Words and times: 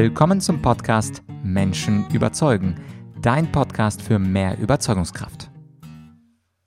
Willkommen 0.00 0.40
zum 0.40 0.62
Podcast 0.62 1.24
Menschen 1.42 2.08
überzeugen, 2.10 2.76
dein 3.20 3.50
Podcast 3.50 4.00
für 4.00 4.20
mehr 4.20 4.56
Überzeugungskraft. 4.56 5.50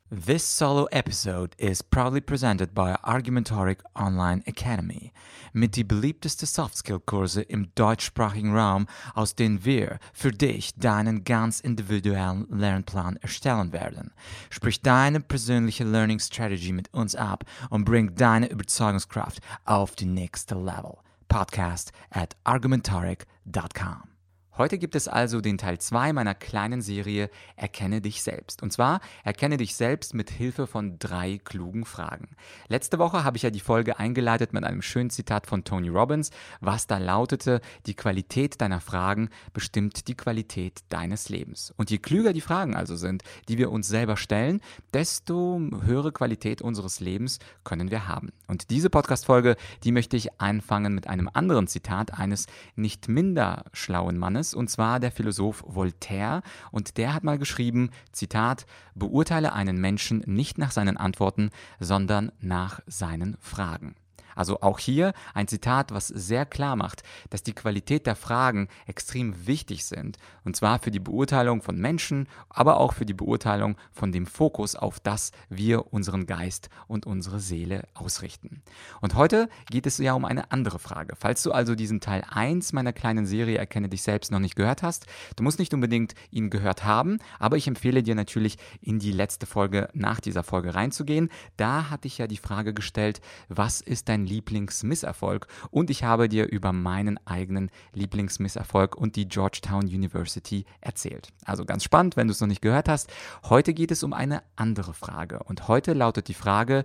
This 0.10 0.58
solo 0.58 0.90
episode 0.92 1.52
is 1.56 1.81
proudly 1.81 2.20
presented 2.20 2.76
by 2.76 2.94
Argumentoric 3.04 3.81
Online 3.96 4.46
Academy 4.46 5.13
mit 5.54 5.78
die 5.78 5.86
beliebteste 5.86 6.46
Softskill-Kurse 6.46 7.42
im 7.44 7.74
deutschsprachigen 7.74 8.54
Raum, 8.54 8.88
aus 9.13 9.34
denen 9.34 9.63
wir 9.63 10.00
für 10.12 10.34
dich 10.34 10.76
deinen 10.76 11.24
ganz 11.24 11.62
individuellen 11.62 12.48
Lernplan 12.50 13.16
erstellen 13.16 13.72
werden. 13.72 14.12
Sprich 14.50 14.82
deine 14.82 15.22
persönliche 15.22 15.86
Learning 15.86 16.20
Strategy 16.20 16.73
mit 16.73 16.94
uns 16.94 17.16
ab 17.16 17.45
und 17.70 17.86
bring 17.86 18.13
deine 18.16 18.50
Überzeugungskraft 18.50 19.40
auf 19.63 19.95
die 19.95 20.05
nächste 20.05 20.55
Level 20.55 20.98
podcast 21.32 21.91
at 22.12 22.36
argumentaric.com. 22.45 24.11
Heute 24.58 24.78
gibt 24.78 24.96
es 24.96 25.08
also 25.08 25.40
den 25.40 25.58
Teil 25.58 25.80
2 25.80 26.12
meiner 26.12 26.36
kleinen 26.36 26.82
Serie 26.82 27.30
Erkenne 27.55 28.02
dich 28.02 28.22
selbst. 28.22 28.62
Und 28.62 28.74
zwar 28.74 29.00
Erkenne 29.24 29.58
dich 29.58 29.76
selbst 29.76 30.14
mit 30.14 30.30
Hilfe 30.30 30.68
von 30.68 31.00
drei 31.00 31.40
klugen 31.44 31.86
Fragen. 31.86 32.30
Letzte 32.68 33.00
Woche 33.00 33.24
habe 33.24 33.38
ich 33.38 33.44
ja 33.44 33.50
die 33.50 33.60
Folge 33.60 33.98
eingeleitet 34.00 34.52
mit 34.52 34.64
einem 34.64 34.82
schönen 34.82 35.10
Zitat 35.10 35.48
von 35.48 35.64
Tony 35.64 35.90
Robbins, 35.90 36.32
was 36.60 36.88
da 36.88 36.98
lautete, 36.98 37.62
die 37.86 37.94
Qualität 37.94 38.60
deiner 38.60 38.82
Fragen 38.82 39.30
bestimmt 39.54 40.08
die 40.08 40.16
Qualität 40.16 40.82
deines 40.90 41.30
Lebens. 41.30 41.74
Und 41.77 41.90
je 41.90 41.99
klüger 41.99 42.34
die 42.34 42.41
Fragen 42.41 42.76
also 42.76 42.96
sind, 42.96 43.24
die 43.48 43.58
wir 43.58 43.72
uns 43.72 43.88
selber 43.88 44.18
stellen, 44.18 44.62
desto 44.94 45.62
höhere 45.84 46.12
Qualität 46.12 46.62
unseres 46.62 46.99
Lebens 46.99 47.40
können 47.63 47.91
wir 47.91 48.08
haben. 48.08 48.32
Und 48.48 48.70
diese 48.70 48.90
Podcast-Folge, 48.90 49.55
die 49.84 49.91
möchte 49.91 50.18
ich 50.18 50.41
anfangen 50.41 50.94
mit 50.94 51.08
einem 51.08 51.30
anderen 51.32 51.68
Zitat 51.68 52.13
eines 52.13 52.48
nicht 52.76 53.08
minder 53.08 53.66
schlauen 53.74 54.18
Mannes, 54.18 54.51
Und 54.54 54.70
zwar 54.70 54.99
der 54.99 55.12
Philosoph 55.12 55.63
Voltaire. 55.68 56.41
Und 56.71 56.98
der 56.98 57.13
hat 57.13 57.24
mal 57.24 57.38
geschrieben, 57.38 57.90
Zitat, 58.12 58.66
beurteile 58.96 59.54
einen 59.54 59.80
Menschen 59.80 60.24
nicht 60.26 60.57
nach 60.57 60.71
seinen 60.71 60.98
Antworten, 60.98 61.49
sondern 61.80 62.32
nach 62.40 62.82
seinen 62.88 63.38
Fragen. 63.40 63.96
Also 64.35 64.61
auch 64.61 64.79
hier 64.79 65.13
ein 65.33 65.47
Zitat, 65.47 65.91
was 65.91 66.07
sehr 66.07 66.45
klar 66.45 66.75
macht, 66.75 67.03
dass 67.29 67.43
die 67.43 67.53
Qualität 67.53 68.05
der 68.05 68.15
Fragen 68.15 68.67
extrem 68.88 69.47
wichtig 69.47 69.85
sind. 69.85 70.17
Und 70.43 70.55
zwar 70.55 70.79
für 70.79 70.91
die 70.91 70.99
Beurteilung 70.99 71.61
von 71.61 71.77
Menschen, 71.77 72.27
aber 72.49 72.77
auch 72.77 72.93
für 72.93 73.05
die 73.05 73.13
Beurteilung 73.13 73.77
von 73.91 74.11
dem 74.11 74.25
Fokus, 74.25 74.75
auf 74.75 74.99
das 74.99 75.31
wir 75.49 75.93
unseren 75.93 76.25
Geist 76.25 76.69
und 76.88 77.05
unsere 77.05 77.39
Seele 77.39 77.83
ausrichten. 77.93 78.61
Und 79.01 79.15
heute 79.15 79.49
geht 79.69 79.85
es 79.85 79.97
ja 79.97 80.13
um 80.13 80.25
eine 80.25 80.51
andere 80.51 80.79
Frage. 80.79 81.16
Falls 81.17 81.43
du 81.43 81.51
also 81.51 81.75
diesen 81.75 81.99
Teil 81.99 82.23
1 82.29 82.73
meiner 82.73 82.93
kleinen 82.93 83.25
Serie 83.25 83.57
Erkenne 83.57 83.89
dich 83.89 84.01
selbst 84.01 84.31
noch 84.31 84.39
nicht 84.39 84.55
gehört 84.55 84.83
hast, 84.83 85.05
du 85.35 85.43
musst 85.43 85.59
nicht 85.59 85.73
unbedingt 85.73 86.16
ihn 86.31 86.49
gehört 86.49 86.83
haben, 86.83 87.19
aber 87.39 87.57
ich 87.57 87.67
empfehle 87.67 88.03
dir 88.03 88.16
natürlich 88.16 88.57
in 88.81 88.99
die 88.99 89.11
letzte 89.11 89.45
Folge 89.45 89.89
nach 89.93 90.19
dieser 90.19 90.43
Folge 90.43 90.75
reinzugehen. 90.75 91.29
Da 91.57 91.89
hatte 91.89 92.07
ich 92.07 92.17
ja 92.17 92.27
die 92.27 92.38
Frage 92.38 92.73
gestellt, 92.73 93.21
was 93.49 93.81
ist 93.81 94.09
dein 94.09 94.20
Lieblingsmisserfolg 94.25 95.47
und 95.69 95.89
ich 95.89 96.03
habe 96.03 96.30
dir 96.30 96.50
über 96.50 96.73
meinen 96.73 97.19
eigenen 97.25 97.72
Lieblingsmisserfolg 97.94 98.95
und 98.95 99.16
die 99.16 99.28
Georgetown 99.28 99.83
University 99.83 100.66
erzählt. 100.81 101.30
Also 101.45 101.66
ganz 101.66 101.83
spannend, 101.83 102.17
wenn 102.17 102.28
du 102.28 102.31
es 102.31 102.41
noch 102.41 102.47
nicht 102.47 102.61
gehört 102.61 102.89
hast. 102.89 103.11
Heute 103.44 103.73
geht 103.73 103.91
es 103.91 104.03
um 104.03 104.13
eine 104.13 104.44
andere 104.55 104.94
Frage 104.94 105.44
und 105.44 105.67
heute 105.67 105.94
lautet 105.94 106.28
die 106.28 106.33
Frage, 106.33 106.83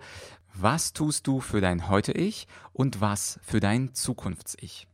was 0.55 0.93
tust 0.93 1.27
du 1.27 1.41
für 1.41 1.61
dein 1.61 1.89
Heute-Ich 1.89 2.49
und 2.73 3.01
was 3.01 3.39
für 3.43 3.61
dein 3.61 3.95
Zukunfts-Ich? 3.95 4.87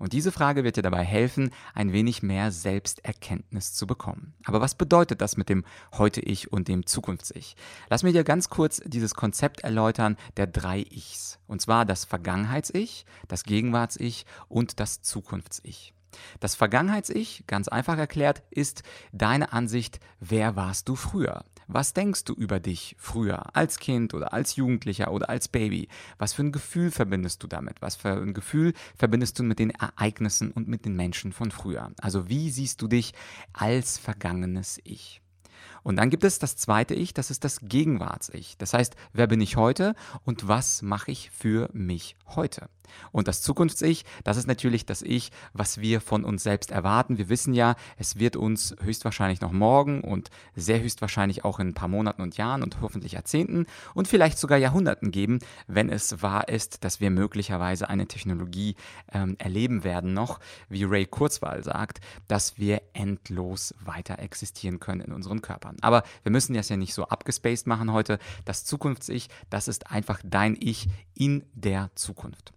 Und 0.00 0.14
diese 0.14 0.32
Frage 0.32 0.64
wird 0.64 0.76
dir 0.76 0.82
dabei 0.82 1.04
helfen, 1.04 1.50
ein 1.74 1.92
wenig 1.92 2.22
mehr 2.22 2.50
Selbsterkenntnis 2.50 3.74
zu 3.74 3.86
bekommen. 3.86 4.32
Aber 4.46 4.62
was 4.62 4.74
bedeutet 4.74 5.20
das 5.20 5.36
mit 5.36 5.50
dem 5.50 5.62
Heute-Ich 5.92 6.50
und 6.50 6.68
dem 6.68 6.86
Zukunfts-Ich? 6.86 7.54
Lass 7.90 8.02
mir 8.02 8.12
dir 8.12 8.24
ganz 8.24 8.48
kurz 8.48 8.80
dieses 8.86 9.14
Konzept 9.14 9.60
erläutern 9.60 10.16
der 10.38 10.46
drei 10.46 10.80
Ichs. 10.90 11.38
Und 11.46 11.60
zwar 11.60 11.84
das 11.84 12.06
Vergangenheits-Ich, 12.06 13.04
das 13.28 13.44
Gegenwarts-Ich 13.44 14.24
und 14.48 14.80
das 14.80 15.02
Zukunfts-Ich. 15.02 15.92
Das 16.40 16.54
Vergangenheits-Ich, 16.54 17.44
ganz 17.46 17.68
einfach 17.68 17.98
erklärt, 17.98 18.42
ist 18.50 18.82
deine 19.12 19.52
Ansicht, 19.52 20.00
wer 20.20 20.56
warst 20.56 20.88
du 20.88 20.96
früher? 20.96 21.44
Was 21.72 21.92
denkst 21.92 22.24
du 22.24 22.34
über 22.34 22.58
dich 22.58 22.96
früher, 22.98 23.54
als 23.54 23.78
Kind 23.78 24.12
oder 24.12 24.32
als 24.32 24.56
Jugendlicher 24.56 25.12
oder 25.12 25.30
als 25.30 25.46
Baby? 25.46 25.88
Was 26.18 26.32
für 26.32 26.42
ein 26.42 26.50
Gefühl 26.50 26.90
verbindest 26.90 27.44
du 27.44 27.46
damit? 27.46 27.80
Was 27.80 27.94
für 27.94 28.10
ein 28.10 28.34
Gefühl 28.34 28.74
verbindest 28.96 29.38
du 29.38 29.44
mit 29.44 29.60
den 29.60 29.70
Ereignissen 29.70 30.50
und 30.50 30.66
mit 30.66 30.84
den 30.84 30.96
Menschen 30.96 31.32
von 31.32 31.52
früher? 31.52 31.92
Also 32.00 32.28
wie 32.28 32.50
siehst 32.50 32.82
du 32.82 32.88
dich 32.88 33.14
als 33.52 33.98
vergangenes 33.98 34.80
Ich? 34.82 35.20
Und 35.82 35.96
dann 35.96 36.10
gibt 36.10 36.24
es 36.24 36.38
das 36.38 36.56
zweite 36.56 36.94
Ich, 36.94 37.14
das 37.14 37.30
ist 37.30 37.44
das 37.44 37.60
Gegenwarts-Ich. 37.62 38.56
Das 38.58 38.74
heißt, 38.74 38.96
wer 39.12 39.26
bin 39.26 39.40
ich 39.40 39.56
heute 39.56 39.94
und 40.24 40.48
was 40.48 40.82
mache 40.82 41.10
ich 41.10 41.30
für 41.30 41.68
mich 41.72 42.16
heute? 42.26 42.68
Und 43.12 43.28
das 43.28 43.42
Zukunfts-Ich, 43.42 44.04
das 44.24 44.36
ist 44.36 44.46
natürlich 44.46 44.86
das 44.86 45.02
Ich, 45.02 45.30
was 45.52 45.80
wir 45.80 46.00
von 46.00 46.24
uns 46.24 46.42
selbst 46.42 46.70
erwarten. 46.70 47.18
Wir 47.18 47.28
wissen 47.28 47.54
ja, 47.54 47.76
es 47.96 48.18
wird 48.18 48.36
uns 48.36 48.74
höchstwahrscheinlich 48.82 49.40
noch 49.40 49.52
morgen 49.52 50.00
und 50.02 50.30
sehr 50.54 50.80
höchstwahrscheinlich 50.80 51.44
auch 51.44 51.58
in 51.58 51.68
ein 51.68 51.74
paar 51.74 51.88
Monaten 51.88 52.22
und 52.22 52.36
Jahren 52.36 52.62
und 52.62 52.80
hoffentlich 52.80 53.12
Jahrzehnten 53.12 53.66
und 53.94 54.08
vielleicht 54.08 54.38
sogar 54.38 54.58
Jahrhunderten 54.58 55.10
geben, 55.10 55.38
wenn 55.66 55.88
es 55.88 56.22
wahr 56.22 56.48
ist, 56.48 56.84
dass 56.84 57.00
wir 57.00 57.10
möglicherweise 57.10 57.88
eine 57.88 58.06
Technologie 58.06 58.76
ähm, 59.12 59.36
erleben 59.38 59.84
werden 59.84 60.14
noch, 60.14 60.40
wie 60.68 60.84
Ray 60.84 61.06
Kurzweil 61.06 61.64
sagt, 61.64 62.00
dass 62.28 62.58
wir 62.58 62.82
endlos 62.92 63.74
weiter 63.84 64.18
existieren 64.18 64.80
können 64.80 65.00
in 65.00 65.12
unseren 65.12 65.42
Körpern. 65.70 65.76
Aber 65.80 66.02
wir 66.22 66.32
müssen 66.32 66.54
das 66.54 66.68
ja 66.68 66.76
nicht 66.76 66.94
so 66.94 67.04
abgespaced 67.04 67.66
machen 67.66 67.92
heute. 67.92 68.18
Das 68.44 68.64
Zukunfts-Ich, 68.64 69.28
das 69.48 69.68
ist 69.68 69.90
einfach 69.90 70.20
dein 70.24 70.56
Ich 70.58 70.88
in 71.14 71.44
der 71.54 71.90
Zukunft. 71.94 72.52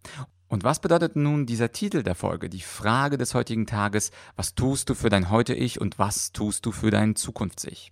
Und 0.47 0.63
was 0.63 0.79
bedeutet 0.79 1.16
nun 1.16 1.46
dieser 1.46 1.72
Titel 1.72 2.03
der 2.03 2.16
Folge, 2.16 2.50
die 2.50 2.62
Frage 2.62 3.18
des 3.18 3.34
heutigen 3.34 3.66
Tages, 3.66 4.12
was 4.35 4.53
tust 4.53 4.90
du 4.90 4.94
für 4.94 5.09
dein 5.09 5.31
Heute-Ich 5.31 5.81
und 5.81 5.97
was 5.97 6.31
tust 6.31 6.66
du 6.66 6.72
für 6.72 6.91
dein 6.91 7.16
Zukunfts-Ich? 7.16 7.91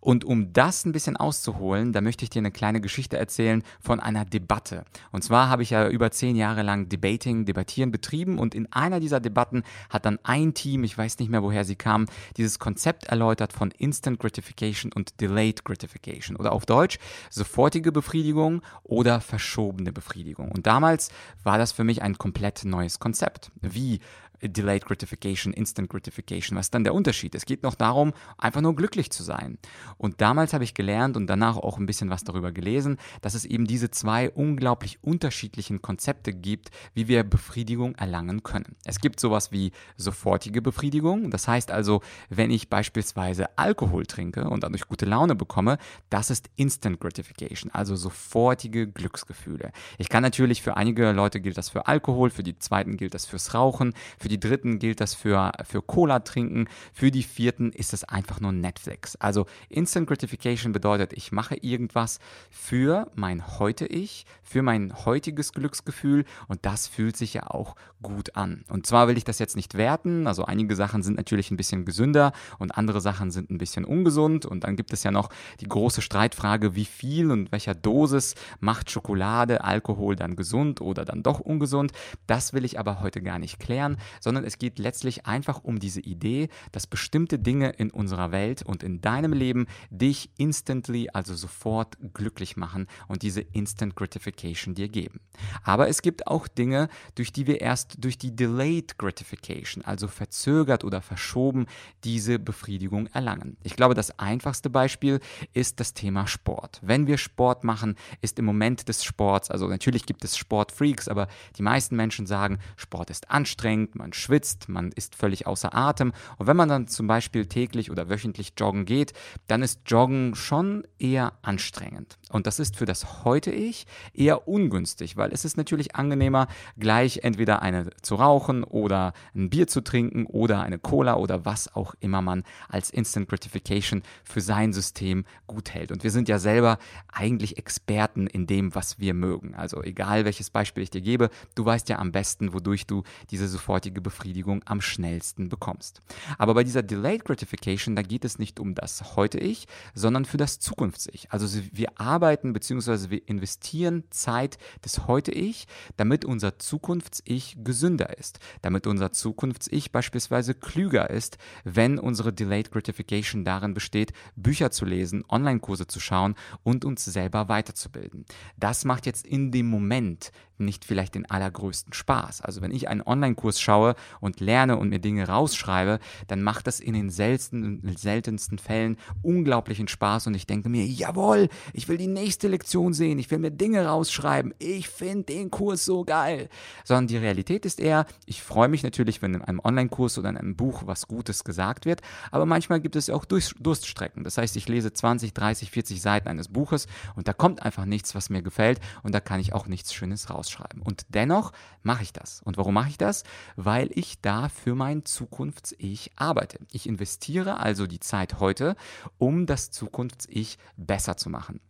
Und 0.00 0.24
um 0.24 0.52
das 0.52 0.84
ein 0.84 0.92
bisschen 0.92 1.16
auszuholen, 1.16 1.92
da 1.92 2.00
möchte 2.00 2.24
ich 2.24 2.30
dir 2.30 2.40
eine 2.40 2.50
kleine 2.50 2.80
Geschichte 2.80 3.18
erzählen 3.18 3.62
von 3.80 4.00
einer 4.00 4.24
Debatte. 4.24 4.84
Und 5.12 5.22
zwar 5.22 5.48
habe 5.48 5.62
ich 5.62 5.70
ja 5.70 5.88
über 5.88 6.10
zehn 6.10 6.36
Jahre 6.36 6.62
lang 6.62 6.88
Debating, 6.88 7.44
Debattieren 7.44 7.90
betrieben 7.90 8.38
und 8.38 8.54
in 8.54 8.70
einer 8.72 9.00
dieser 9.00 9.20
Debatten 9.20 9.62
hat 9.90 10.06
dann 10.06 10.18
ein 10.22 10.54
Team, 10.54 10.84
ich 10.84 10.96
weiß 10.96 11.18
nicht 11.18 11.30
mehr 11.30 11.42
woher 11.42 11.64
sie 11.64 11.76
kam, 11.76 12.06
dieses 12.36 12.58
Konzept 12.58 13.04
erläutert 13.04 13.52
von 13.52 13.70
Instant 13.72 14.18
Gratification 14.18 14.92
und 14.92 15.20
Delayed 15.20 15.64
Gratification 15.64 16.36
oder 16.36 16.52
auf 16.52 16.66
Deutsch 16.66 16.98
sofortige 17.28 17.92
Befriedigung 17.92 18.62
oder 18.82 19.20
verschobene 19.20 19.92
Befriedigung. 19.92 20.50
Und 20.50 20.66
damals 20.66 21.10
war 21.44 21.58
das 21.58 21.72
für 21.72 21.84
mich 21.84 22.02
ein 22.02 22.16
komplett 22.16 22.64
neues 22.64 22.98
Konzept. 22.98 23.52
Wie 23.60 24.00
Delayed 24.42 24.84
Gratification, 24.84 25.52
Instant 25.52 25.88
Gratification. 25.88 26.56
Was 26.56 26.66
ist 26.66 26.74
dann 26.74 26.84
der 26.84 26.94
Unterschied? 26.94 27.34
Es 27.34 27.44
geht 27.44 27.62
noch 27.62 27.74
darum, 27.74 28.12
einfach 28.38 28.60
nur 28.60 28.74
glücklich 28.74 29.10
zu 29.10 29.22
sein. 29.22 29.58
Und 29.98 30.20
damals 30.20 30.52
habe 30.52 30.64
ich 30.64 30.74
gelernt 30.74 31.16
und 31.16 31.26
danach 31.26 31.56
auch 31.56 31.78
ein 31.78 31.86
bisschen 31.86 32.10
was 32.10 32.24
darüber 32.24 32.52
gelesen, 32.52 32.98
dass 33.20 33.34
es 33.34 33.44
eben 33.44 33.66
diese 33.66 33.90
zwei 33.90 34.30
unglaublich 34.30 35.02
unterschiedlichen 35.02 35.82
Konzepte 35.82 36.32
gibt, 36.32 36.70
wie 36.94 37.08
wir 37.08 37.22
Befriedigung 37.24 37.94
erlangen 37.96 38.42
können. 38.42 38.76
Es 38.84 39.00
gibt 39.00 39.20
sowas 39.20 39.52
wie 39.52 39.72
sofortige 39.96 40.62
Befriedigung. 40.62 41.30
Das 41.30 41.46
heißt 41.46 41.70
also, 41.70 42.00
wenn 42.28 42.50
ich 42.50 42.70
beispielsweise 42.70 43.58
Alkohol 43.58 44.06
trinke 44.06 44.48
und 44.48 44.62
dadurch 44.62 44.88
gute 44.88 45.06
Laune 45.06 45.34
bekomme, 45.34 45.78
das 46.08 46.30
ist 46.30 46.48
Instant 46.56 47.00
Gratification, 47.00 47.70
also 47.72 47.96
sofortige 47.96 48.86
Glücksgefühle. 48.86 49.72
Ich 49.98 50.08
kann 50.08 50.22
natürlich 50.22 50.62
für 50.62 50.76
einige 50.76 51.12
Leute 51.12 51.40
gilt 51.40 51.58
das 51.58 51.68
für 51.68 51.86
Alkohol, 51.86 52.30
für 52.30 52.42
die 52.42 52.58
zweiten 52.58 52.96
gilt 52.96 53.14
das 53.14 53.26
fürs 53.26 53.54
Rauchen, 53.54 53.94
für 54.18 54.28
die 54.30 54.40
dritten 54.40 54.78
gilt 54.78 55.00
das 55.00 55.14
für, 55.14 55.52
für 55.64 55.82
Cola 55.82 56.20
trinken, 56.20 56.68
für 56.92 57.10
die 57.10 57.22
vierten 57.22 57.72
ist 57.72 57.92
es 57.92 58.04
einfach 58.04 58.40
nur 58.40 58.52
Netflix. 58.52 59.16
Also 59.16 59.46
Instant 59.68 60.06
Gratification 60.06 60.72
bedeutet, 60.72 61.12
ich 61.12 61.32
mache 61.32 61.56
irgendwas 61.56 62.20
für 62.48 63.10
mein 63.14 63.58
Heute-Ich, 63.58 64.24
für 64.42 64.62
mein 64.62 65.04
heutiges 65.04 65.52
Glücksgefühl 65.52 66.24
und 66.48 66.60
das 66.64 66.86
fühlt 66.86 67.16
sich 67.16 67.34
ja 67.34 67.50
auch 67.50 67.74
gut 68.02 68.36
an. 68.36 68.64
Und 68.68 68.86
zwar 68.86 69.08
will 69.08 69.18
ich 69.18 69.24
das 69.24 69.38
jetzt 69.38 69.56
nicht 69.56 69.74
werten, 69.74 70.26
also 70.26 70.44
einige 70.44 70.76
Sachen 70.76 71.02
sind 71.02 71.16
natürlich 71.16 71.50
ein 71.50 71.56
bisschen 71.56 71.84
gesünder 71.84 72.32
und 72.58 72.76
andere 72.76 73.00
Sachen 73.00 73.30
sind 73.30 73.50
ein 73.50 73.58
bisschen 73.58 73.84
ungesund 73.84 74.46
und 74.46 74.64
dann 74.64 74.76
gibt 74.76 74.92
es 74.92 75.02
ja 75.02 75.10
noch 75.10 75.28
die 75.60 75.68
große 75.68 76.02
Streitfrage, 76.02 76.74
wie 76.74 76.84
viel 76.84 77.30
und 77.30 77.52
welcher 77.52 77.74
Dosis 77.74 78.34
macht 78.60 78.90
Schokolade, 78.90 79.64
Alkohol 79.64 80.16
dann 80.16 80.36
gesund 80.36 80.80
oder 80.80 81.04
dann 81.04 81.22
doch 81.22 81.40
ungesund. 81.40 81.92
Das 82.26 82.52
will 82.52 82.64
ich 82.64 82.78
aber 82.78 83.00
heute 83.00 83.20
gar 83.22 83.38
nicht 83.38 83.58
klären, 83.58 83.98
sondern 84.20 84.44
es 84.44 84.58
geht 84.58 84.78
letztlich 84.78 85.26
einfach 85.26 85.64
um 85.64 85.80
diese 85.80 86.00
Idee, 86.00 86.48
dass 86.72 86.86
bestimmte 86.86 87.38
Dinge 87.38 87.70
in 87.70 87.90
unserer 87.90 88.30
Welt 88.30 88.62
und 88.62 88.82
in 88.82 89.00
deinem 89.00 89.32
Leben 89.32 89.66
dich 89.90 90.30
instantly, 90.36 91.08
also 91.12 91.34
sofort 91.34 91.96
glücklich 92.14 92.56
machen 92.56 92.86
und 93.08 93.22
diese 93.22 93.40
Instant 93.40 93.96
Gratification 93.96 94.74
dir 94.74 94.88
geben. 94.88 95.20
Aber 95.64 95.88
es 95.88 96.02
gibt 96.02 96.26
auch 96.26 96.46
Dinge, 96.46 96.88
durch 97.14 97.32
die 97.32 97.46
wir 97.46 97.60
erst 97.60 98.04
durch 98.04 98.18
die 98.18 98.34
Delayed 98.34 98.98
Gratification, 98.98 99.84
also 99.84 100.06
verzögert 100.08 100.84
oder 100.84 101.00
verschoben, 101.00 101.66
diese 102.04 102.38
Befriedigung 102.38 103.06
erlangen. 103.08 103.56
Ich 103.62 103.76
glaube, 103.76 103.94
das 103.94 104.18
einfachste 104.18 104.70
Beispiel 104.70 105.20
ist 105.52 105.80
das 105.80 105.94
Thema 105.94 106.26
Sport. 106.26 106.80
Wenn 106.82 107.06
wir 107.06 107.18
Sport 107.18 107.64
machen, 107.64 107.96
ist 108.20 108.38
im 108.38 108.44
Moment 108.44 108.88
des 108.88 109.04
Sports, 109.04 109.50
also 109.50 109.66
natürlich 109.66 110.06
gibt 110.06 110.24
es 110.24 110.36
Sportfreaks, 110.36 111.08
aber 111.08 111.28
die 111.56 111.62
meisten 111.62 111.96
Menschen 111.96 112.26
sagen, 112.26 112.58
Sport 112.76 113.10
ist 113.10 113.30
anstrengend, 113.30 113.94
man 113.94 114.09
schwitzt, 114.14 114.68
man 114.68 114.92
ist 114.92 115.14
völlig 115.14 115.46
außer 115.46 115.74
Atem. 115.74 116.12
Und 116.38 116.46
wenn 116.46 116.56
man 116.56 116.68
dann 116.68 116.88
zum 116.88 117.06
Beispiel 117.06 117.46
täglich 117.46 117.90
oder 117.90 118.08
wöchentlich 118.08 118.52
joggen 118.56 118.84
geht, 118.84 119.12
dann 119.46 119.62
ist 119.62 119.80
Joggen 119.86 120.34
schon 120.34 120.86
eher 120.98 121.32
anstrengend. 121.42 122.18
Und 122.30 122.46
das 122.46 122.58
ist 122.58 122.76
für 122.76 122.86
das 122.86 123.24
heute 123.24 123.50
Ich 123.50 123.86
eher 124.14 124.48
ungünstig, 124.48 125.16
weil 125.16 125.32
es 125.32 125.44
ist 125.44 125.56
natürlich 125.56 125.96
angenehmer, 125.96 126.46
gleich 126.78 127.20
entweder 127.22 127.62
eine 127.62 127.90
zu 128.02 128.14
rauchen 128.14 128.64
oder 128.64 129.12
ein 129.34 129.50
Bier 129.50 129.66
zu 129.66 129.80
trinken 129.80 130.26
oder 130.26 130.62
eine 130.62 130.78
Cola 130.78 131.16
oder 131.16 131.44
was 131.44 131.74
auch 131.74 131.94
immer 132.00 132.22
man 132.22 132.44
als 132.68 132.90
Instant 132.90 133.28
Gratification 133.28 134.02
für 134.24 134.40
sein 134.40 134.72
System 134.72 135.24
gut 135.46 135.70
hält. 135.74 135.92
Und 135.92 136.04
wir 136.04 136.10
sind 136.10 136.28
ja 136.28 136.38
selber 136.38 136.78
eigentlich 137.08 137.58
Experten 137.58 138.26
in 138.26 138.46
dem, 138.46 138.74
was 138.74 138.98
wir 138.98 139.14
mögen. 139.14 139.54
Also 139.54 139.82
egal 139.82 140.24
welches 140.24 140.50
Beispiel 140.50 140.82
ich 140.82 140.90
dir 140.90 141.00
gebe, 141.00 141.30
du 141.54 141.64
weißt 141.64 141.88
ja 141.88 141.98
am 141.98 142.12
besten, 142.12 142.52
wodurch 142.52 142.86
du 142.86 143.02
diese 143.30 143.48
sofortige 143.48 143.99
Befriedigung 144.00 144.62
am 144.66 144.80
schnellsten 144.80 145.48
bekommst. 145.48 146.02
Aber 146.38 146.54
bei 146.54 146.64
dieser 146.64 146.82
Delayed 146.82 147.24
Gratification, 147.24 147.96
da 147.96 148.02
geht 148.02 148.24
es 148.24 148.38
nicht 148.38 148.60
um 148.60 148.74
das 148.74 149.16
heute 149.16 149.38
Ich, 149.38 149.66
sondern 149.94 150.24
für 150.24 150.36
das 150.36 150.58
Zukunfts-Ich. 150.58 151.30
Also 151.30 151.60
wir 151.72 152.00
arbeiten 152.00 152.52
bzw. 152.52 153.10
wir 153.10 153.28
investieren 153.28 154.04
Zeit 154.10 154.58
des 154.84 155.06
heute 155.06 155.32
Ich, 155.32 155.66
damit 155.96 156.24
unser 156.24 156.58
Zukunfts-Ich 156.58 157.58
gesünder 157.62 158.18
ist, 158.18 158.38
damit 158.62 158.86
unser 158.86 159.12
Zukunfts-Ich 159.12 159.92
beispielsweise 159.92 160.54
klüger 160.54 161.10
ist, 161.10 161.38
wenn 161.64 161.98
unsere 161.98 162.32
Delayed 162.32 162.70
Gratification 162.70 163.44
darin 163.44 163.74
besteht, 163.74 164.12
Bücher 164.36 164.70
zu 164.70 164.84
lesen, 164.84 165.24
Online-Kurse 165.28 165.86
zu 165.86 166.00
schauen 166.00 166.34
und 166.62 166.84
uns 166.84 167.04
selber 167.04 167.48
weiterzubilden. 167.48 168.24
Das 168.56 168.84
macht 168.84 169.06
jetzt 169.06 169.26
in 169.26 169.52
dem 169.52 169.68
Moment 169.68 170.32
nicht 170.60 170.84
vielleicht 170.84 171.14
den 171.14 171.30
allergrößten 171.30 171.92
Spaß. 171.92 172.42
Also 172.42 172.60
wenn 172.62 172.70
ich 172.70 172.88
einen 172.88 173.02
Online-Kurs 173.02 173.60
schaue 173.60 173.94
und 174.20 174.40
lerne 174.40 174.76
und 174.76 174.88
mir 174.88 174.98
Dinge 174.98 175.26
rausschreibe, 175.26 175.98
dann 176.28 176.42
macht 176.42 176.66
das 176.66 176.80
in 176.80 176.94
den 176.94 177.10
seltensten, 177.10 177.96
seltensten 177.96 178.58
Fällen 178.58 178.96
unglaublichen 179.22 179.88
Spaß 179.88 180.26
und 180.26 180.34
ich 180.34 180.46
denke 180.46 180.68
mir, 180.68 180.84
jawohl, 180.84 181.48
ich 181.72 181.88
will 181.88 181.96
die 181.96 182.06
nächste 182.06 182.48
Lektion 182.48 182.92
sehen, 182.92 183.18
ich 183.18 183.30
will 183.30 183.38
mir 183.38 183.50
Dinge 183.50 183.86
rausschreiben, 183.86 184.54
ich 184.58 184.88
finde 184.88 185.24
den 185.24 185.50
Kurs 185.50 185.84
so 185.84 186.04
geil. 186.04 186.48
Sondern 186.84 187.06
die 187.06 187.16
Realität 187.16 187.66
ist 187.66 187.80
eher, 187.80 188.06
ich 188.26 188.42
freue 188.42 188.68
mich 188.68 188.82
natürlich, 188.82 189.22
wenn 189.22 189.34
in 189.34 189.42
einem 189.42 189.60
Online-Kurs 189.62 190.18
oder 190.18 190.28
in 190.28 190.36
einem 190.36 190.56
Buch 190.56 190.82
was 190.86 191.08
Gutes 191.08 191.44
gesagt 191.44 191.84
wird, 191.86 192.00
aber 192.30 192.46
manchmal 192.46 192.80
gibt 192.80 192.96
es 192.96 193.10
auch 193.10 193.24
Durststrecken. 193.24 194.24
Das 194.24 194.38
heißt, 194.38 194.56
ich 194.56 194.68
lese 194.68 194.92
20, 194.92 195.34
30, 195.34 195.70
40 195.70 196.02
Seiten 196.02 196.28
eines 196.28 196.48
Buches 196.48 196.86
und 197.16 197.28
da 197.28 197.32
kommt 197.32 197.62
einfach 197.62 197.84
nichts, 197.84 198.14
was 198.14 198.30
mir 198.30 198.42
gefällt 198.42 198.80
und 199.02 199.14
da 199.14 199.20
kann 199.20 199.40
ich 199.40 199.52
auch 199.52 199.66
nichts 199.66 199.94
Schönes 199.94 200.30
raus 200.30 200.49
schreiben. 200.50 200.82
Und 200.82 201.06
dennoch 201.08 201.52
mache 201.82 202.02
ich 202.02 202.12
das. 202.12 202.42
Und 202.42 202.56
warum 202.56 202.74
mache 202.74 202.90
ich 202.90 202.98
das? 202.98 203.24
Weil 203.56 203.90
ich 203.94 204.20
da 204.20 204.48
für 204.48 204.74
mein 204.74 205.04
Zukunfts-Ich 205.04 206.12
arbeite. 206.16 206.58
Ich 206.72 206.88
investiere 206.88 207.58
also 207.58 207.86
die 207.86 208.00
Zeit 208.00 208.40
heute, 208.40 208.76
um 209.18 209.46
das 209.46 209.70
Zukunfts-Ich 209.70 210.58
besser 210.76 211.16
zu 211.16 211.30
machen. 211.30 211.60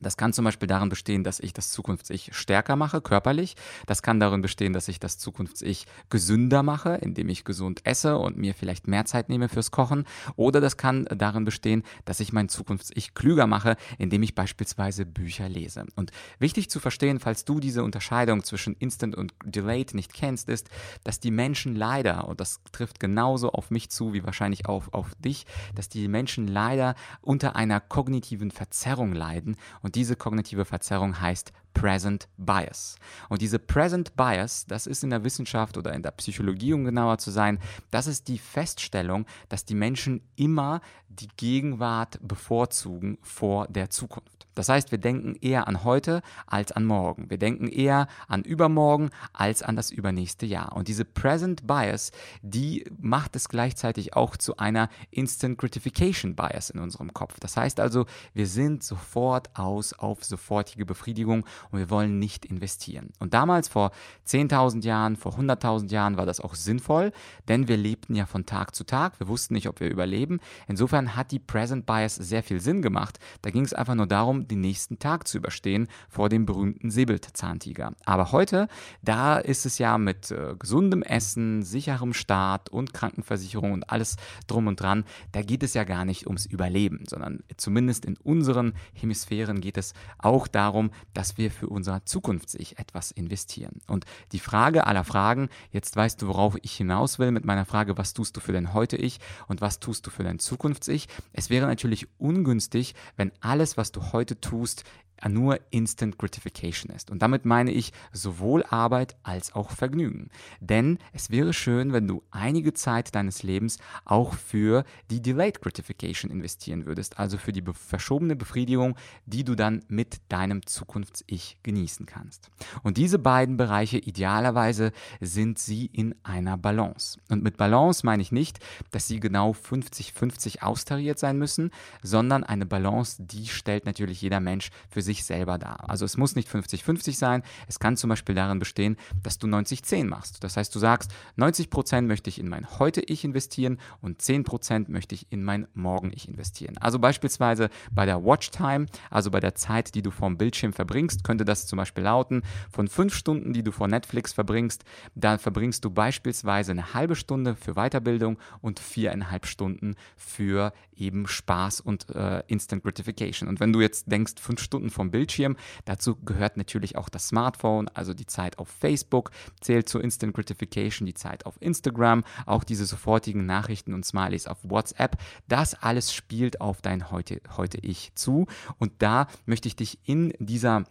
Das 0.00 0.16
kann 0.16 0.32
zum 0.32 0.44
Beispiel 0.44 0.68
darin 0.68 0.88
bestehen, 0.88 1.24
dass 1.24 1.40
ich 1.40 1.52
das 1.52 1.70
Zukunfts-Ich 1.70 2.30
stärker 2.32 2.76
mache, 2.76 3.00
körperlich. 3.00 3.56
Das 3.86 4.02
kann 4.02 4.20
darin 4.20 4.42
bestehen, 4.42 4.72
dass 4.72 4.88
ich 4.88 5.00
das 5.00 5.18
Zukunfts-Ich 5.18 5.86
gesünder 6.08 6.62
mache, 6.62 6.94
indem 6.94 7.28
ich 7.28 7.44
gesund 7.44 7.80
esse 7.84 8.18
und 8.18 8.36
mir 8.36 8.54
vielleicht 8.54 8.88
mehr 8.88 9.04
Zeit 9.04 9.28
nehme 9.28 9.48
fürs 9.48 9.70
Kochen. 9.70 10.04
Oder 10.36 10.60
das 10.60 10.76
kann 10.76 11.04
darin 11.04 11.44
bestehen, 11.44 11.82
dass 12.04 12.20
ich 12.20 12.32
mein 12.32 12.48
Zukunfts-Ich 12.48 13.14
klüger 13.14 13.46
mache, 13.46 13.76
indem 13.98 14.22
ich 14.22 14.34
beispielsweise 14.34 15.04
Bücher 15.06 15.48
lese. 15.48 15.84
Und 15.96 16.12
wichtig 16.38 16.70
zu 16.70 16.80
verstehen, 16.80 17.20
falls 17.20 17.44
du 17.44 17.60
diese 17.60 17.84
Unterscheidung 17.84 18.42
zwischen 18.44 18.74
Instant 18.74 19.16
und 19.16 19.34
Delayed 19.44 19.94
nicht 19.94 20.12
kennst, 20.14 20.48
ist, 20.48 20.68
dass 21.04 21.20
die 21.20 21.30
Menschen 21.30 21.76
leider, 21.76 22.26
und 22.28 22.40
das 22.40 22.60
trifft 22.72 23.00
genauso 23.00 23.52
auf 23.52 23.70
mich 23.70 23.90
zu 23.90 24.12
wie 24.12 24.24
wahrscheinlich 24.24 24.66
auf, 24.66 24.92
auf 24.92 25.14
dich, 25.16 25.46
dass 25.74 25.88
die 25.88 26.08
Menschen 26.08 26.46
leider 26.46 26.94
unter 27.20 27.56
einer 27.56 27.80
kognitiven 27.80 28.50
Verzerrung 28.50 29.12
leiden 29.12 29.56
und 29.82 29.89
und 29.90 29.96
diese 29.96 30.14
kognitive 30.14 30.64
Verzerrung 30.64 31.20
heißt 31.20 31.52
Present 31.74 32.28
Bias. 32.36 32.96
Und 33.28 33.42
diese 33.42 33.58
Present 33.58 34.16
Bias, 34.16 34.66
das 34.66 34.86
ist 34.86 35.04
in 35.04 35.10
der 35.10 35.24
Wissenschaft 35.24 35.76
oder 35.76 35.92
in 35.92 36.02
der 36.02 36.10
Psychologie, 36.12 36.72
um 36.72 36.84
genauer 36.84 37.18
zu 37.18 37.30
sein, 37.30 37.58
das 37.90 38.06
ist 38.06 38.28
die 38.28 38.38
Feststellung, 38.38 39.26
dass 39.48 39.64
die 39.64 39.74
Menschen 39.74 40.22
immer 40.36 40.80
die 41.08 41.28
Gegenwart 41.36 42.18
bevorzugen 42.22 43.18
vor 43.22 43.66
der 43.68 43.90
Zukunft. 43.90 44.40
Das 44.54 44.68
heißt, 44.68 44.90
wir 44.90 44.98
denken 44.98 45.36
eher 45.40 45.68
an 45.68 45.84
heute 45.84 46.22
als 46.46 46.72
an 46.72 46.84
morgen. 46.84 47.30
Wir 47.30 47.38
denken 47.38 47.68
eher 47.68 48.08
an 48.26 48.42
übermorgen 48.42 49.10
als 49.32 49.62
an 49.62 49.76
das 49.76 49.90
übernächste 49.90 50.44
Jahr. 50.44 50.76
Und 50.76 50.88
diese 50.88 51.04
Present 51.04 51.66
Bias, 51.66 52.10
die 52.42 52.84
macht 52.98 53.36
es 53.36 53.48
gleichzeitig 53.48 54.14
auch 54.14 54.36
zu 54.36 54.56
einer 54.56 54.88
Instant 55.10 55.56
Gratification 55.56 56.34
Bias 56.34 56.70
in 56.70 56.80
unserem 56.80 57.14
Kopf. 57.14 57.38
Das 57.40 57.56
heißt 57.56 57.80
also, 57.80 58.06
wir 58.34 58.46
sind 58.46 58.82
sofort 58.82 59.56
aus 59.58 59.92
auf 59.92 60.24
sofortige 60.24 60.84
Befriedigung 60.84 61.46
und 61.70 61.78
wir 61.78 61.90
wollen 61.90 62.18
nicht 62.18 62.44
investieren. 62.44 63.10
Und 63.18 63.34
damals 63.34 63.68
vor 63.68 63.90
10.000 64.26 64.84
Jahren, 64.84 65.16
vor 65.16 65.38
100.000 65.38 65.90
Jahren 65.90 66.16
war 66.16 66.26
das 66.26 66.40
auch 66.40 66.54
sinnvoll, 66.54 67.12
denn 67.48 67.68
wir 67.68 67.76
lebten 67.76 68.14
ja 68.14 68.26
von 68.26 68.46
Tag 68.46 68.74
zu 68.74 68.84
Tag. 68.84 69.18
Wir 69.20 69.28
wussten 69.28 69.54
nicht, 69.54 69.68
ob 69.68 69.80
wir 69.80 69.90
überleben. 69.90 70.40
Insofern 70.68 71.16
hat 71.16 71.30
die 71.32 71.38
Present 71.38 71.86
Bias 71.86 72.14
sehr 72.14 72.42
viel 72.42 72.60
Sinn 72.60 72.82
gemacht. 72.82 73.18
Da 73.42 73.50
ging 73.50 73.64
es 73.64 73.74
einfach 73.74 73.94
nur 73.94 74.06
darum, 74.06 74.46
den 74.48 74.60
nächsten 74.60 74.98
Tag 74.98 75.26
zu 75.26 75.38
überstehen 75.38 75.88
vor 76.08 76.28
dem 76.28 76.46
berühmten 76.46 76.90
Säbelzahntiger. 76.90 77.92
Aber 78.04 78.32
heute, 78.32 78.68
da 79.02 79.38
ist 79.38 79.66
es 79.66 79.78
ja 79.78 79.98
mit 79.98 80.30
äh, 80.30 80.54
gesundem 80.58 81.02
Essen, 81.02 81.62
sicherem 81.62 82.12
Start 82.12 82.68
und 82.68 82.92
Krankenversicherung 82.92 83.72
und 83.72 83.90
alles 83.90 84.16
drum 84.46 84.66
und 84.66 84.80
dran, 84.80 85.04
da 85.32 85.42
geht 85.42 85.62
es 85.62 85.74
ja 85.74 85.84
gar 85.84 86.04
nicht 86.04 86.26
ums 86.26 86.46
Überleben, 86.46 87.04
sondern 87.08 87.40
zumindest 87.56 88.04
in 88.04 88.16
unseren 88.18 88.74
Hemisphären 88.92 89.60
geht 89.60 89.76
es 89.76 89.94
auch 90.18 90.46
darum, 90.46 90.90
dass 91.14 91.38
wir 91.38 91.49
für 91.50 91.68
unser 91.68 92.04
Zukunftssich 92.04 92.78
etwas 92.78 93.10
investieren. 93.10 93.80
Und 93.86 94.04
die 94.32 94.38
Frage 94.38 94.86
aller 94.86 95.04
Fragen, 95.04 95.48
jetzt 95.70 95.96
weißt 95.96 96.20
du, 96.22 96.28
worauf 96.28 96.56
ich 96.62 96.72
hinaus 96.76 97.18
will 97.18 97.30
mit 97.30 97.44
meiner 97.44 97.64
Frage, 97.64 97.98
was 97.98 98.12
tust 98.12 98.36
du 98.36 98.40
für 98.40 98.52
dein 98.52 98.74
Heute-Ich 98.74 99.18
und 99.48 99.60
was 99.60 99.80
tust 99.80 100.06
du 100.06 100.10
für 100.10 100.22
dein 100.22 100.38
Zukunfts-Ich? 100.38 101.08
Es 101.32 101.50
wäre 101.50 101.66
natürlich 101.66 102.08
ungünstig, 102.18 102.94
wenn 103.16 103.32
alles, 103.40 103.76
was 103.76 103.92
du 103.92 104.12
heute 104.12 104.40
tust, 104.40 104.84
nur 105.28 105.60
Instant 105.70 106.18
Gratification 106.18 106.94
ist. 106.94 107.10
Und 107.10 107.22
damit 107.22 107.44
meine 107.44 107.72
ich 107.72 107.92
sowohl 108.12 108.64
Arbeit 108.64 109.16
als 109.22 109.54
auch 109.54 109.70
Vergnügen. 109.70 110.30
Denn 110.60 110.98
es 111.12 111.30
wäre 111.30 111.52
schön, 111.52 111.92
wenn 111.92 112.06
du 112.06 112.22
einige 112.30 112.72
Zeit 112.72 113.14
deines 113.14 113.42
Lebens 113.42 113.78
auch 114.04 114.34
für 114.34 114.84
die 115.10 115.20
Delayed 115.20 115.60
Gratification 115.60 116.30
investieren 116.30 116.86
würdest, 116.86 117.18
also 117.18 117.38
für 117.38 117.52
die 117.52 117.62
verschobene 117.72 118.36
Befriedigung, 118.36 118.96
die 119.26 119.44
du 119.44 119.54
dann 119.54 119.84
mit 119.88 120.20
deinem 120.28 120.64
Zukunfts-Ich 120.66 121.58
genießen 121.62 122.06
kannst. 122.06 122.50
Und 122.82 122.96
diese 122.96 123.18
beiden 123.18 123.56
Bereiche 123.56 123.98
idealerweise 123.98 124.92
sind 125.20 125.58
sie 125.58 125.86
in 125.86 126.14
einer 126.22 126.56
Balance. 126.56 127.18
Und 127.28 127.42
mit 127.42 127.56
Balance 127.56 128.04
meine 128.04 128.22
ich 128.22 128.32
nicht, 128.32 128.58
dass 128.90 129.06
sie 129.06 129.20
genau 129.20 129.52
50-50 129.52 130.62
austariert 130.62 131.18
sein 131.18 131.38
müssen, 131.38 131.70
sondern 132.02 132.44
eine 132.44 132.66
Balance, 132.66 133.22
die 133.22 133.46
stellt 133.46 133.86
natürlich 133.86 134.22
jeder 134.22 134.40
Mensch 134.40 134.70
für 134.88 135.02
sich 135.02 135.09
sich 135.10 135.24
selber 135.24 135.58
dar. 135.58 135.90
Also 135.90 136.04
es 136.04 136.16
muss 136.16 136.36
nicht 136.36 136.48
50-50 136.48 137.16
sein. 137.16 137.42
Es 137.66 137.80
kann 137.80 137.96
zum 137.96 138.10
Beispiel 138.10 138.34
darin 138.34 138.60
bestehen, 138.60 138.96
dass 139.22 139.38
du 139.38 139.48
90-10 139.48 140.04
machst. 140.04 140.44
Das 140.44 140.56
heißt, 140.56 140.72
du 140.74 140.78
sagst, 140.78 141.10
90% 141.36 142.02
möchte 142.02 142.30
ich 142.30 142.38
in 142.38 142.48
mein 142.48 142.78
Heute-Ich 142.78 143.24
investieren 143.24 143.78
und 144.00 144.22
10% 144.22 144.88
möchte 144.88 145.16
ich 145.16 145.26
in 145.30 145.42
mein 145.42 145.66
Morgen-Ich 145.74 146.28
investieren. 146.28 146.78
Also 146.78 147.00
beispielsweise 147.00 147.70
bei 147.90 148.06
der 148.06 148.24
Watchtime, 148.24 148.86
also 149.10 149.32
bei 149.32 149.40
der 149.40 149.56
Zeit, 149.56 149.94
die 149.96 150.02
du 150.02 150.12
vorm 150.12 150.38
Bildschirm 150.38 150.72
verbringst, 150.72 151.24
könnte 151.24 151.44
das 151.44 151.66
zum 151.66 151.76
Beispiel 151.76 152.04
lauten, 152.04 152.42
von 152.70 152.86
fünf 152.86 153.14
Stunden, 153.14 153.52
die 153.52 153.64
du 153.64 153.72
vor 153.72 153.88
Netflix 153.88 154.32
verbringst, 154.32 154.84
da 155.16 155.38
verbringst 155.38 155.84
du 155.84 155.90
beispielsweise 155.90 156.70
eine 156.70 156.94
halbe 156.94 157.16
Stunde 157.16 157.56
für 157.56 157.74
Weiterbildung 157.74 158.38
und 158.60 158.78
viereinhalb 158.78 159.46
Stunden 159.46 159.96
für 160.16 160.72
eben 160.94 161.26
Spaß 161.26 161.80
und 161.80 162.10
äh, 162.14 162.42
Instant 162.46 162.84
Gratification. 162.84 163.48
Und 163.48 163.58
wenn 163.58 163.72
du 163.72 163.80
jetzt 163.80 164.10
denkst, 164.12 164.34
fünf 164.38 164.60
Stunden 164.60 164.90
vor 164.90 164.99
vom 165.00 165.10
Bildschirm. 165.10 165.56
Dazu 165.86 166.14
gehört 166.14 166.58
natürlich 166.58 166.96
auch 166.96 167.08
das 167.08 167.28
Smartphone, 167.28 167.88
also 167.88 168.12
die 168.12 168.26
Zeit 168.26 168.58
auf 168.58 168.68
Facebook 168.68 169.30
zählt 169.62 169.88
zur 169.88 170.04
Instant 170.04 170.34
Gratification, 170.34 171.06
die 171.06 171.14
Zeit 171.14 171.46
auf 171.46 171.56
Instagram, 171.60 172.22
auch 172.44 172.64
diese 172.64 172.84
sofortigen 172.84 173.46
Nachrichten 173.46 173.94
und 173.94 174.04
Smileys 174.04 174.46
auf 174.46 174.58
WhatsApp. 174.62 175.16
Das 175.48 175.74
alles 175.74 176.12
spielt 176.12 176.60
auf 176.60 176.82
dein 176.82 177.10
heute, 177.10 177.40
heute 177.56 177.78
Ich 177.78 178.14
zu. 178.14 178.46
Und 178.78 178.92
da 178.98 179.26
möchte 179.46 179.68
ich 179.68 179.76
dich 179.76 179.98
in 180.04 180.34
dieser 180.38 180.84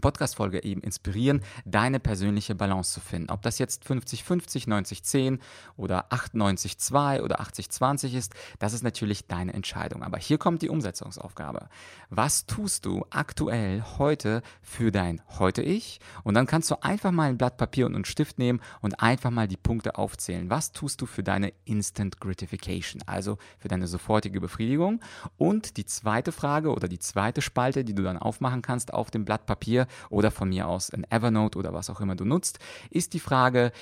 Podcast-Folge 0.00 0.64
eben 0.64 0.80
inspirieren, 0.80 1.42
deine 1.64 2.00
persönliche 2.00 2.54
Balance 2.54 2.92
zu 2.92 3.00
finden. 3.00 3.30
Ob 3.30 3.42
das 3.42 3.58
jetzt 3.58 3.84
50-50, 3.84 4.68
90-10 4.68 5.38
oder 5.76 6.10
98-2 6.12 7.22
oder 7.22 7.40
80-20 7.40 8.16
ist, 8.16 8.34
das 8.58 8.72
ist 8.72 8.82
natürlich 8.82 9.26
deine 9.26 9.54
Entscheidung. 9.54 10.02
Aber 10.02 10.18
hier 10.18 10.38
kommt 10.38 10.62
die 10.62 10.68
Umsetzungsaufgabe. 10.68 11.68
Was 12.10 12.46
tust 12.46 12.86
du 12.86 13.04
aktuell 13.10 13.82
heute 13.98 14.42
für 14.62 14.90
dein 14.90 15.20
Heute-Ich? 15.38 16.00
Und 16.22 16.34
dann 16.34 16.46
kannst 16.46 16.70
du 16.70 16.82
einfach 16.82 17.10
mal 17.10 17.28
ein 17.28 17.38
Blatt 17.38 17.56
Papier 17.56 17.86
und 17.86 17.94
einen 17.94 18.04
Stift 18.04 18.38
nehmen 18.38 18.60
und 18.80 19.00
einfach 19.00 19.30
mal 19.30 19.48
die 19.48 19.56
Punkte 19.56 19.96
aufzählen. 19.96 20.50
Was 20.50 20.72
tust 20.72 21.00
du 21.00 21.06
für 21.06 21.22
deine 21.22 21.52
Instant 21.64 22.20
Gratification, 22.20 23.02
also 23.06 23.38
für 23.58 23.68
deine 23.68 23.86
sofortige 23.86 24.40
Befriedigung? 24.40 25.00
Und 25.36 25.76
die 25.76 25.84
zweite 25.84 26.32
Frage 26.32 26.72
oder 26.72 26.88
die 26.88 26.98
zweite 26.98 27.42
Spalte, 27.42 27.84
die 27.84 27.94
du 27.94 28.02
dann 28.02 28.18
aufmachen 28.18 28.62
kannst 28.62 28.92
auf 28.92 29.10
dem 29.10 29.24
Blatt 29.24 29.46
Papier, 29.46 29.83
oder 30.10 30.30
von 30.30 30.48
mir 30.48 30.68
aus 30.68 30.88
in 30.88 31.04
Evernote 31.10 31.58
oder 31.58 31.72
was 31.72 31.90
auch 31.90 32.00
immer 32.00 32.16
du 32.16 32.24
nutzt, 32.24 32.58
ist 32.90 33.14
die 33.14 33.20
Frage, 33.20 33.72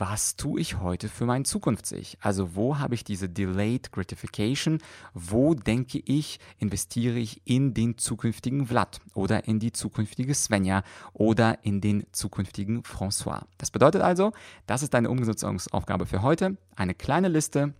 was 0.00 0.34
tue 0.36 0.60
ich 0.60 0.78
heute 0.80 1.10
für 1.10 1.26
mein 1.26 1.44
Zukunfts-Ich? 1.44 2.16
Also 2.22 2.56
wo 2.56 2.78
habe 2.78 2.94
ich 2.94 3.04
diese 3.04 3.28
Delayed 3.28 3.92
Gratification? 3.92 4.78
Wo 5.12 5.52
denke 5.52 6.00
ich, 6.02 6.40
investiere 6.58 7.18
ich 7.18 7.42
in 7.44 7.74
den 7.74 7.98
zukünftigen 7.98 8.66
Vlad 8.66 9.02
oder 9.12 9.46
in 9.46 9.58
die 9.58 9.72
zukünftige 9.72 10.34
Svenja 10.34 10.84
oder 11.12 11.58
in 11.64 11.82
den 11.82 12.06
zukünftigen 12.12 12.82
François? 12.82 13.42
Das 13.58 13.70
bedeutet 13.70 14.00
also, 14.00 14.32
das 14.66 14.82
ist 14.82 14.94
deine 14.94 15.10
Umsetzungsaufgabe 15.10 16.06
für 16.06 16.22
heute. 16.22 16.56
Eine 16.76 16.94
kleine 16.94 17.28
Liste 17.28 17.74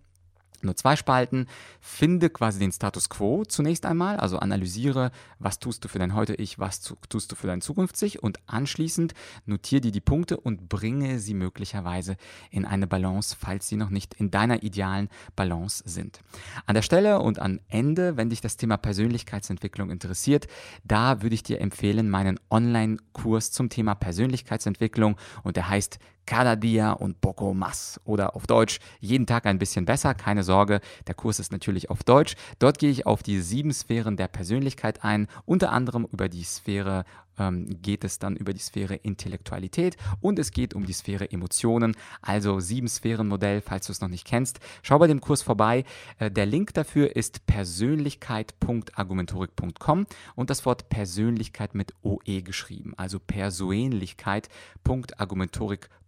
nur 0.63 0.75
zwei 0.75 0.95
Spalten. 0.95 1.47
Finde 1.79 2.29
quasi 2.29 2.59
den 2.59 2.71
Status 2.71 3.09
quo 3.09 3.43
zunächst 3.45 3.85
einmal, 3.85 4.17
also 4.17 4.39
analysiere, 4.39 5.11
was 5.39 5.59
tust 5.59 5.83
du 5.83 5.87
für 5.87 5.99
dein 5.99 6.15
Heute-Ich, 6.15 6.59
was 6.59 6.81
tust 6.81 7.31
du 7.31 7.35
für 7.35 7.47
dein 7.47 7.61
Zukunfts-Ich 7.61 8.21
und 8.23 8.39
anschließend 8.47 9.13
notiere 9.45 9.81
dir 9.81 9.91
die 9.91 10.01
Punkte 10.01 10.37
und 10.37 10.69
bringe 10.69 11.19
sie 11.19 11.33
möglicherweise 11.33 12.17
in 12.49 12.65
eine 12.65 12.87
Balance, 12.87 13.35
falls 13.39 13.67
sie 13.67 13.75
noch 13.75 13.89
nicht 13.89 14.13
in 14.15 14.31
deiner 14.31 14.63
idealen 14.63 15.09
Balance 15.35 15.83
sind. 15.85 16.19
An 16.65 16.75
der 16.75 16.81
Stelle 16.81 17.19
und 17.19 17.39
am 17.39 17.59
Ende, 17.67 18.17
wenn 18.17 18.29
dich 18.29 18.41
das 18.41 18.57
Thema 18.57 18.77
Persönlichkeitsentwicklung 18.77 19.89
interessiert, 19.89 20.47
da 20.83 21.21
würde 21.21 21.35
ich 21.35 21.43
dir 21.43 21.61
empfehlen, 21.61 22.09
meinen 22.09 22.39
Online-Kurs 22.49 23.51
zum 23.51 23.69
Thema 23.69 23.95
Persönlichkeitsentwicklung 23.95 25.17
und 25.43 25.55
der 25.55 25.69
heißt 25.69 25.99
Cada 26.25 26.55
dia 26.55 26.91
und 26.91 27.21
poco 27.21 27.53
más. 27.53 27.99
Oder 28.05 28.35
auf 28.35 28.47
Deutsch, 28.47 28.79
jeden 28.99 29.25
Tag 29.25 29.45
ein 29.45 29.59
bisschen 29.59 29.85
besser, 29.85 30.13
keine 30.13 30.43
Sorge, 30.43 30.81
der 31.07 31.15
Kurs 31.15 31.39
ist 31.39 31.51
natürlich 31.51 31.89
auf 31.89 32.03
Deutsch. 32.03 32.35
Dort 32.59 32.79
gehe 32.79 32.91
ich 32.91 33.05
auf 33.05 33.23
die 33.23 33.41
sieben 33.41 33.73
Sphären 33.73 34.17
der 34.17 34.27
Persönlichkeit 34.27 35.03
ein, 35.03 35.27
unter 35.45 35.71
anderem 35.71 36.07
über 36.11 36.29
die 36.29 36.43
Sphäre 36.43 37.05
ähm, 37.41 37.81
geht 37.81 38.03
es 38.03 38.19
dann 38.19 38.35
über 38.35 38.53
die 38.53 38.59
Sphäre 38.59 38.93
Intellektualität 38.95 39.95
und 40.19 40.37
es 40.39 40.51
geht 40.51 40.73
um 40.73 40.85
die 40.85 40.91
Sphäre 40.93 41.31
Emotionen, 41.31 41.95
also 42.21 42.59
sieben 42.59 42.87
Sphären 42.87 43.27
Modell, 43.27 43.61
falls 43.61 43.85
du 43.87 43.93
es 43.93 44.01
noch 44.01 44.09
nicht 44.09 44.27
kennst. 44.27 44.59
Schau 44.83 44.99
bei 44.99 45.07
dem 45.07 45.21
Kurs 45.21 45.41
vorbei. 45.41 45.85
Äh, 46.19 46.29
der 46.31 46.45
Link 46.45 46.73
dafür 46.73 47.15
ist 47.15 47.45
persönlichkeit.argumentorik.com 47.45 50.05
und 50.35 50.49
das 50.49 50.65
Wort 50.65 50.89
Persönlichkeit 50.89 51.75
mit 51.75 51.93
OE 52.03 52.41
geschrieben, 52.41 52.93
also 52.97 53.19
persönlichkeit.argumentorik.com 53.19 56.00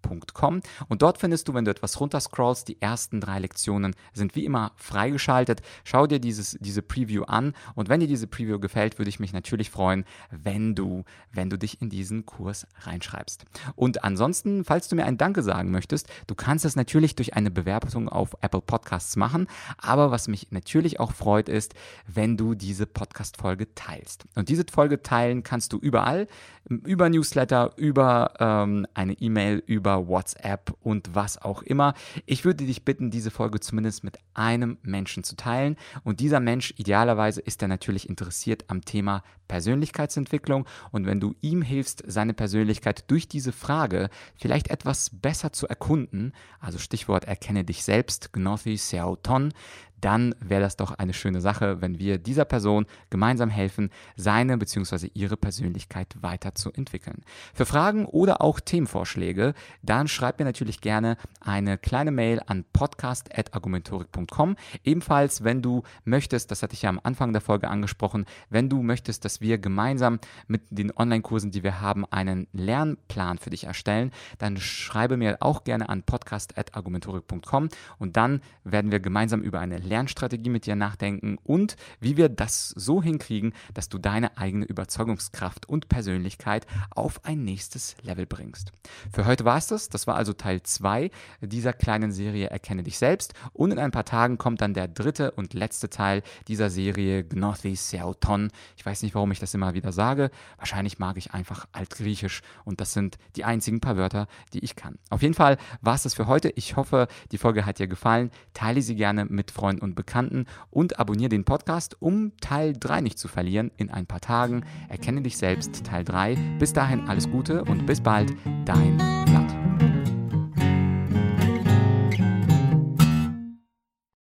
und 0.89 1.01
dort 1.01 1.17
findest 1.17 1.48
du, 1.48 1.53
wenn 1.53 1.65
du 1.65 1.72
etwas 1.72 2.00
runterscrollst, 2.00 2.67
die 2.67 2.81
ersten 2.81 3.22
drei 3.22 3.39
Lektionen 3.39 3.95
sind 4.13 4.36
wie 4.36 4.45
immer 4.45 4.72
freigeschaltet. 4.75 5.62
Schau 5.83 6.07
dir 6.07 6.19
dieses, 6.19 6.57
diese 6.60 6.81
Preview 6.81 7.24
an 7.24 7.53
und 7.75 7.89
wenn 7.89 8.00
dir 8.00 8.07
diese 8.07 8.27
Preview 8.27 8.60
gefällt, 8.60 9.00
würde 9.00 9.10
ich 9.10 9.19
mich 9.19 9.33
natürlich 9.33 9.69
freuen, 9.69 10.05
wenn 10.29 10.75
du, 10.75 11.03
wenn 11.31 11.50
du 11.50 11.57
dich 11.57 11.81
in 11.81 11.89
diesen 11.89 12.25
Kurs 12.25 12.67
reinschreibst. 12.81 13.45
Und 13.75 14.03
ansonsten, 14.03 14.63
falls 14.65 14.88
du 14.88 14.95
mir 14.95 15.05
ein 15.05 15.17
Danke 15.17 15.41
sagen 15.41 15.72
möchtest, 15.72 16.07
du 16.27 16.36
kannst 16.36 16.65
es 16.65 16.75
natürlich 16.75 17.15
durch 17.15 17.33
eine 17.33 17.51
Bewerbung 17.51 18.10
auf 18.10 18.36
Apple 18.41 18.62
Podcasts 18.62 19.15
machen, 19.15 19.48
aber 19.77 20.12
was 20.12 20.27
mich 20.27 20.51
natürlich 20.51 21.00
auch 21.00 21.12
freut, 21.12 21.50
ist, 21.50 21.74
wenn 22.07 22.38
du 22.38 22.55
diese 22.55 22.86
Podcast-Folge 22.86 23.74
teilst. 23.75 24.25
Und 24.36 24.50
diese 24.50 24.63
Folge 24.72 25.01
teilen 25.01 25.43
kannst 25.43 25.74
du 25.74 25.77
überall, 25.77 26.27
über 26.69 27.10
Newsletter, 27.10 27.72
über 27.75 28.33
ähm, 28.39 28.88
eine 28.93 29.13
E-Mail, 29.13 29.62
über 29.65 29.93
über 29.94 30.08
WhatsApp 30.08 30.74
und 30.82 31.14
was 31.16 31.38
auch 31.42 31.62
immer. 31.62 31.94
Ich 32.26 32.46
würde 32.46 32.66
dich 32.66 32.84
bitten, 32.84 33.12
diese 33.12 33.32
Folge 33.32 33.60
zumindest 33.60 34.04
mit 34.04 34.18
einem 34.34 34.78
Menschen 34.82 35.24
zu 35.24 35.36
teilen. 35.36 35.78
Und 36.04 36.20
dieser 36.20 36.40
Mensch, 36.40 36.74
idealerweise, 36.78 37.42
ist 37.42 37.62
er 37.62 37.68
natürlich 37.68 38.10
interessiert 38.10 38.66
am 38.68 38.84
Thema 38.84 39.24
Persönlichkeitsentwicklung. 39.48 40.66
Und 40.92 41.06
wenn 41.06 41.20
du 41.20 41.36
ihm 41.42 41.62
hilfst, 41.62 42.04
seine 42.08 42.34
Persönlichkeit 42.34 43.10
durch 43.12 43.28
diese 43.28 43.52
Frage 43.52 44.10
vielleicht 44.36 44.70
etwas 44.70 45.12
besser 45.12 45.54
zu 45.54 45.68
erkunden, 45.68 46.34
also 46.60 46.80
Stichwort 46.80 47.26
erkenne 47.26 47.64
dich 47.64 47.84
selbst, 47.84 48.34
Gnothi 48.34 48.78
Seauton, 48.78 49.54
dann 50.03 50.36
wäre 50.39 50.62
das 50.62 50.75
doch 50.75 50.91
eine 50.91 51.13
schöne 51.13 51.39
Sache, 51.39 51.81
wenn 51.81 51.98
wir 51.98 52.17
dieser 52.17 52.43
Person 52.43 52.86
gemeinsam 53.10 53.50
helfen, 53.50 53.89
seine 54.17 54.57
bzw. 54.57 55.10
ihre 55.13 55.38
Persönlichkeit 55.38 56.15
weiterzuentwickeln. 56.19 57.22
Für 57.53 57.65
Fragen 57.65 58.05
oder 58.05 58.41
auch 58.41 58.60
Themenvorschläge, 58.60 59.53
dann 59.81 60.10
schreib 60.10 60.39
mir 60.39 60.45
natürlich 60.45 60.81
gerne 60.81 61.15
eine 61.39 61.77
kleine 61.77 62.12
Mail 62.12 62.41
an 62.45 62.65
podcast.argumentorik.com. 62.74 64.57
Ebenfalls, 64.83 65.45
wenn 65.45 65.62
du 65.62 65.83
möchtest, 66.03 66.51
das 66.51 66.63
hatte 66.63 66.74
ich 66.74 66.81
ja 66.81 66.89
am 66.89 67.00
Anfang 67.01 67.31
der 67.31 67.41
Folge 67.41 67.69
angesprochen, 67.69 68.25
wenn 68.50 68.67
du 68.67 68.83
möchtest, 68.83 69.24
dass 69.24 69.39
wir 69.39 69.57
gemeinsam 69.57 70.19
mit 70.48 70.63
den 70.69 70.91
Online-Kursen, 70.95 71.51
die 71.51 71.63
wir 71.63 71.79
haben, 71.79 72.05
einen 72.12 72.48
Lernplan 72.51 73.38
für 73.38 73.51
dich 73.51 73.63
erstellen, 73.65 74.12
dann 74.38 74.57
schreibe 74.57 75.15
mir 75.15 75.38
auch 75.39 75.63
gerne 75.63 75.88
an 75.88 76.03
podcast.argumentorik.com 76.03 77.69
und 78.00 78.17
dann 78.17 78.41
werden 78.65 78.91
wir 78.91 79.00
gemeinsam 79.00 79.41
über 79.41 79.62
eine 79.62 79.77
Lernstrategie 79.94 80.50
mit 80.50 80.66
dir 80.66 80.76
nachdenken 80.76 81.38
und 81.44 81.76
wie 82.00 82.18
wir 82.18 82.28
das 82.28 82.70
so 82.70 83.04
hinkriegen, 83.04 83.54
dass 83.76 83.90
du 83.90 84.00
deine 84.00 84.40
eigene 84.40 84.66
Überzeugungskraft 84.66 85.70
und 85.70 85.88
Persönlichkeit 85.88 86.66
auf 86.90 87.24
ein 87.26 87.44
nächstes 87.44 87.96
Level 88.02 88.26
bringst. 88.26 88.72
Für 89.14 89.28
heute 89.28 89.46
war 89.46 89.58
es 89.58 89.68
das. 89.68 89.90
Das 89.90 90.08
war 90.08 90.16
also 90.16 90.34
Teil 90.34 90.64
2 90.64 91.12
dieser 91.42 91.74
kleinen 91.74 92.12
Serie 92.12 92.48
Erkenne 92.48 92.82
dich 92.82 92.98
selbst. 92.98 93.36
Und 93.54 93.70
in 93.70 93.78
ein 93.78 93.92
paar 93.92 94.04
Tagen 94.04 94.40
kommt 94.40 94.62
dann 94.62 94.74
der 94.74 94.88
dritte 94.88 95.30
und 95.30 95.54
letzte 95.54 95.92
Teil 95.92 96.24
dieser 96.48 96.72
Serie 96.72 97.24
Gnothi 97.24 97.76
Seauton. 97.76 98.50
Ich 98.76 98.84
weiß 98.84 99.04
nicht, 99.04 99.14
warum 99.14 99.32
ich 99.32 99.40
das 99.40 99.54
immer 99.54 99.76
wieder 99.76 99.92
sage. 99.92 100.32
Wahrscheinlich 100.58 100.98
mag 100.98 101.18
ich 101.18 101.36
einfach 101.36 101.68
Altgriechisch 101.72 102.42
und 102.66 102.82
das 102.82 102.94
sind 102.94 103.20
die 103.36 103.44
einzigen 103.44 103.80
paar 103.80 103.96
Wörter, 103.96 104.26
die 104.54 104.64
ich 104.66 104.76
kann. 104.76 104.98
Auf 105.12 105.22
jeden 105.22 105.36
Fall 105.36 105.58
war 105.82 105.94
es 105.94 106.02
das 106.02 106.16
für 106.16 106.26
heute. 106.26 106.50
Ich 106.56 106.78
hoffe, 106.78 107.08
die 107.32 107.38
Folge 107.38 107.68
hat 107.68 107.78
dir 107.78 107.88
gefallen. 107.88 108.32
Teile 108.56 108.82
sie 108.82 108.96
gerne 108.96 109.26
mit 109.26 109.52
Freunden 109.52 109.83
und 109.84 109.96
Bekannten 109.96 110.46
und 110.72 111.00
abonniere 111.00 111.30
den 111.30 111.46
Podcast, 111.46 111.98
um 112.00 112.32
Teil 112.42 112.74
3 112.80 113.02
nicht 113.02 113.20
zu 113.20 113.28
verlieren. 113.28 113.72
In 113.78 113.92
ein 113.92 114.08
paar 114.08 114.22
Tagen 114.22 114.63
erkenne 114.90 115.22
dich 115.22 115.38
selbst 115.38 115.86
Teil 115.86 116.04
3. 116.04 116.36
Bis 116.60 116.74
dahin 116.74 117.08
alles 117.08 117.30
Gute 117.30 117.63
und 117.63 117.86
bis 117.86 118.02
bald, 118.02 118.34
dein 118.66 119.23